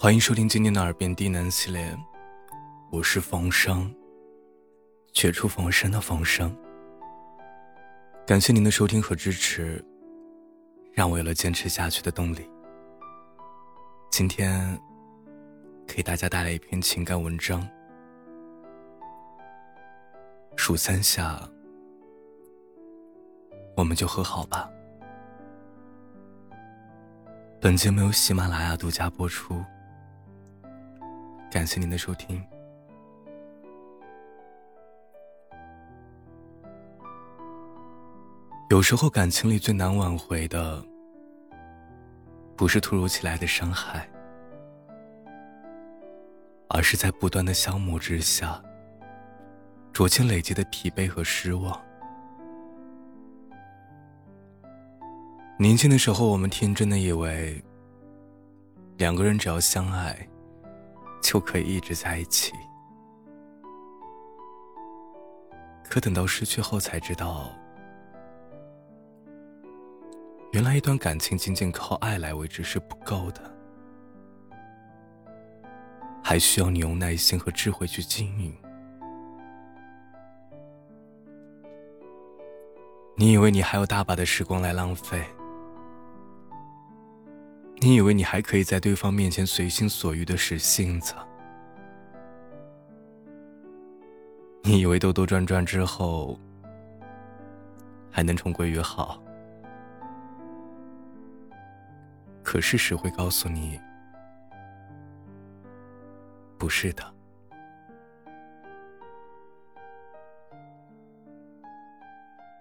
[0.00, 1.92] 欢迎收听今天的《耳边低喃》系列，
[2.88, 3.92] 我是冯生，
[5.12, 6.56] 绝处逢生的冯生。
[8.24, 9.84] 感谢您的收听和支持，
[10.92, 12.48] 让我有了坚持下去的动力。
[14.08, 14.80] 今天
[15.84, 17.68] 给大家带来一篇情感文章，
[20.54, 21.42] 数三下，
[23.76, 24.70] 我们就和好吧。
[27.60, 29.60] 本节目由喜马拉雅独家播出。
[31.50, 32.44] 感谢您的收听。
[38.70, 40.84] 有时候，感情里最难挽回的，
[42.54, 44.06] 不是突如其来的伤害，
[46.68, 48.62] 而是在不断的消磨之下，
[49.90, 51.80] 逐渐累积的疲惫和失望。
[55.58, 57.64] 年轻的时候，我们天真的以为，
[58.98, 60.28] 两个人只要相爱。
[61.28, 62.54] 就可以一直在一起。
[65.84, 67.50] 可等到失去后，才知道，
[70.52, 73.42] 原来一段感情仅仅靠爱来维持是不够的，
[76.24, 78.56] 还需要你用耐心和智慧去经营。
[83.16, 85.22] 你以为你还有大把的时光来浪费？
[87.80, 91.14] 你以为你还可以在对方面前随心所欲的使性子？
[94.62, 96.38] 你以为兜兜转转之后
[98.10, 99.22] 还能重归于好？
[102.42, 103.80] 可事实会告诉你，
[106.58, 107.14] 不是的。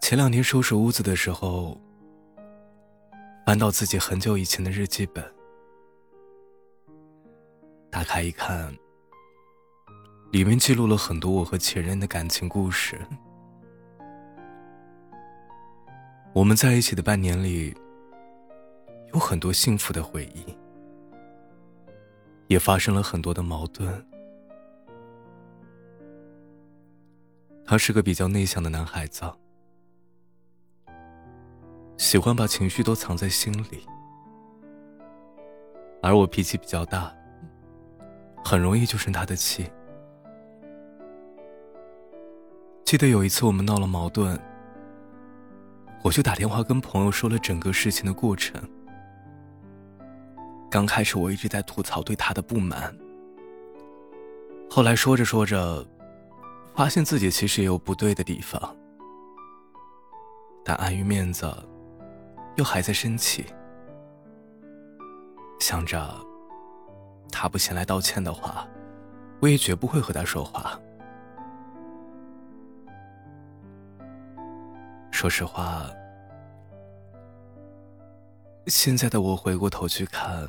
[0.00, 1.80] 前两天收拾屋子的时候。
[3.44, 5.22] 翻到自己很久以前的日记本，
[7.90, 8.74] 打开一看，
[10.32, 12.98] 里面记录了很多我和前任的感情故事。
[16.32, 17.76] 我们在一起的半年里，
[19.12, 20.56] 有很多幸福的回忆，
[22.46, 24.06] 也发生了很多的矛盾。
[27.66, 29.22] 他是个比较内向的男孩子。
[32.04, 33.82] 喜欢把情绪都藏在心里，
[36.02, 37.10] 而我脾气比较大，
[38.44, 39.70] 很容易就生他的气。
[42.84, 44.38] 记得有一次我们闹了矛盾，
[46.02, 48.62] 我就打电话跟朋友说了整个事情的过程。
[50.70, 52.94] 刚开始我一直在吐槽对他的不满，
[54.68, 55.82] 后来说着说着，
[56.74, 58.76] 发现自己其实也有不对的地方，
[60.62, 61.50] 但碍于面子。
[62.56, 63.46] 又还在生气，
[65.60, 66.14] 想着
[67.30, 68.68] 他不前来道歉的话，
[69.40, 70.78] 我也绝不会和他说话。
[75.10, 75.90] 说实话，
[78.66, 80.48] 现在的我回过头去看，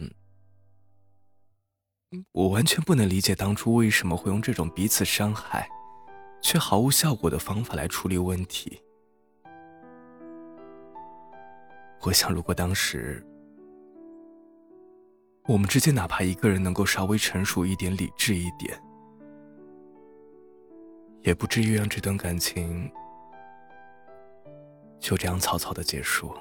[2.33, 5.67] 我完全不能理解当初为什么会用这种彼此伤害
[6.41, 8.81] 却毫无效果的方法来处理问题。
[12.05, 13.25] 我想，如果当时
[15.47, 18.79] 我们之间哪怕一个人能够稍微成熟一点、理智一点，
[21.21, 22.87] 也不至于让这段感情
[24.99, 26.31] 就这样草草的结束。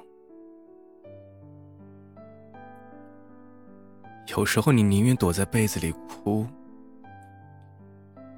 [4.37, 6.47] 有时候，你宁愿躲在被子里哭，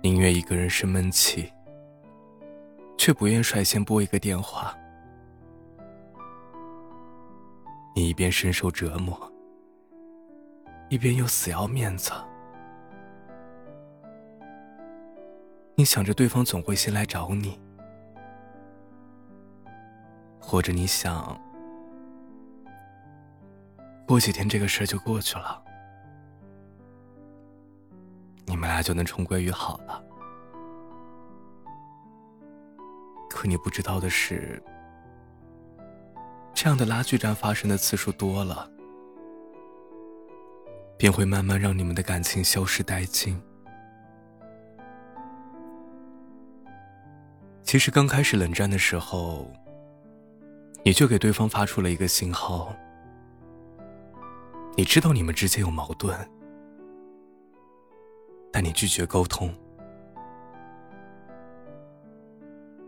[0.01, 1.53] 宁愿一个人生闷气，
[2.97, 4.77] 却不愿率先拨一个电话。
[7.97, 9.19] 你一边深受折磨，
[10.91, 12.13] 一边又死要面子。
[15.75, 17.59] 你想着对方总会先来找你，
[20.39, 21.41] 或者你想
[24.07, 25.65] 过几天这个事儿就过去了，
[28.45, 30.05] 你们俩就能重归于好了。
[33.31, 34.63] 可你不知道的是。
[36.67, 38.69] 这样的拉锯战发生的次数多了，
[40.99, 43.41] 便会慢慢让你们的感情消失殆尽。
[47.63, 49.49] 其实刚开始冷战的时候，
[50.83, 52.75] 你就给对方发出了一个信号，
[54.77, 56.19] 你知道你们之间有矛盾，
[58.51, 59.55] 但你拒绝沟通。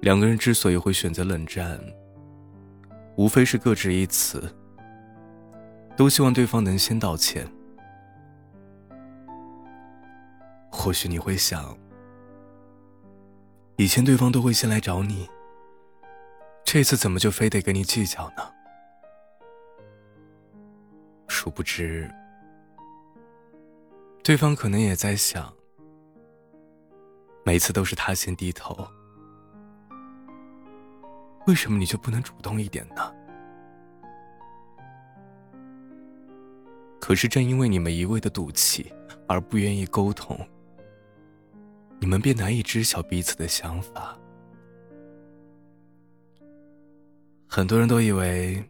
[0.00, 1.80] 两个人之所以会选择冷战。
[3.18, 4.54] 无非是各执一词，
[5.96, 7.44] 都希望对方能先道歉。
[10.70, 11.76] 或许你会想，
[13.74, 15.28] 以前对方都会先来找你，
[16.64, 18.54] 这次怎么就非得跟你计较呢？
[21.26, 22.08] 殊不知，
[24.22, 25.52] 对方可能也在想，
[27.44, 28.88] 每次都是他先低头，
[31.48, 33.14] 为什么你就不能主动一点呢？
[37.00, 38.92] 可是正因为你们一味的赌气，
[39.26, 40.38] 而不愿意沟通。
[42.00, 44.14] 你们便难以知晓彼此的想法。
[47.46, 48.62] 很多人都以为，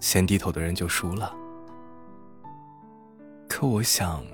[0.00, 1.32] 先低头的人就输了。
[3.48, 4.26] 可我想，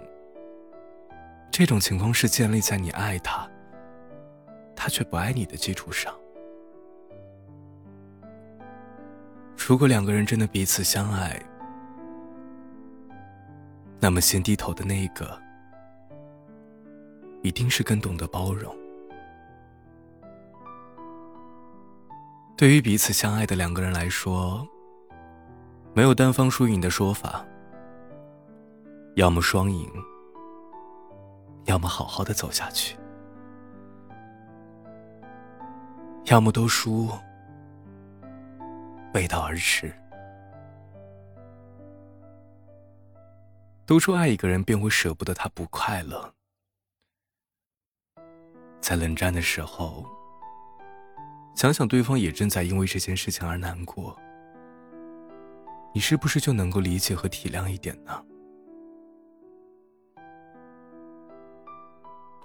[1.50, 3.46] 这种情况是建立在你爱他，
[4.74, 6.18] 他却不爱你的基础上。
[9.70, 11.40] 如果两个人真的彼此相爱，
[14.00, 15.40] 那么先低头的那一个。
[17.42, 18.76] 一定是更懂得包容。
[22.56, 24.66] 对于彼此相爱的两个人来说，
[25.94, 27.46] 没有单方输赢的说法，
[29.14, 29.88] 要么双赢，
[31.66, 32.96] 要么好好的走下去，
[36.24, 37.08] 要么都输，
[39.12, 39.92] 背道而驰。
[43.86, 46.32] 都说爱一个人便会舍不得他不快乐。
[48.80, 50.06] 在冷战的时候，
[51.54, 54.16] 想想对方也正在因为这件事情而难过，
[55.92, 58.24] 你是不是就能够理解和体谅一点呢？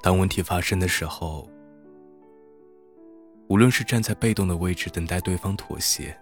[0.01, 1.47] 当问题发生的时候，
[3.49, 6.15] 无论是站在被动的位置等待对方妥协，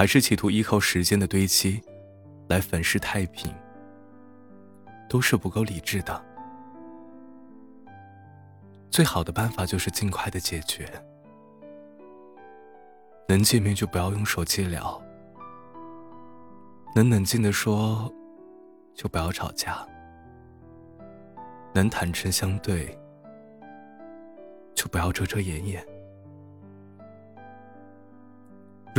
[0.00, 1.78] 还是企图依靠时间的堆积
[2.48, 3.54] 来粉饰太平，
[5.10, 6.24] 都是不够理智的。
[8.88, 10.88] 最好的办法就是尽快的解决，
[13.28, 14.98] 能见面就不要用手机聊，
[16.96, 18.10] 能冷静的说，
[18.94, 19.86] 就不要吵架，
[21.74, 22.98] 能坦诚相对，
[24.74, 25.89] 就不要遮遮掩掩。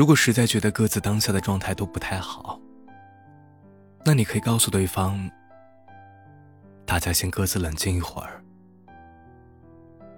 [0.01, 2.59] 如果实在觉得各自当下的状态都不太好，
[4.03, 5.29] 那你可以告诉对方，
[6.87, 8.43] 大家先各自冷静一会儿。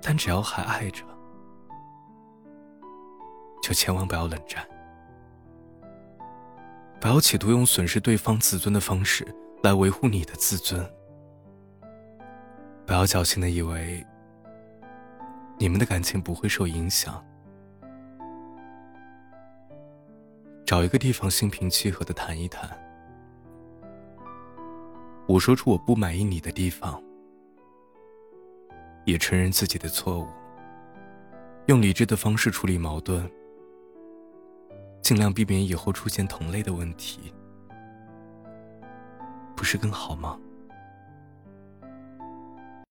[0.01, 1.03] 但只要还爱着，
[3.61, 4.65] 就千万不要冷战，
[7.01, 9.27] 不要企图用损失对方自尊的方式
[9.63, 10.81] 来维护你的自尊，
[12.85, 14.01] 不要侥幸的以为
[15.57, 17.21] 你们的感情不会受影响，
[20.65, 22.69] 找一个地方心平气和的谈一谈，
[25.27, 27.01] 我说出我不满意你的地方。
[29.05, 30.27] 也承认自己的错误，
[31.65, 33.29] 用理智的方式处理矛盾，
[35.01, 37.33] 尽量避免以后出现同类的问题，
[39.57, 40.39] 不是更好吗？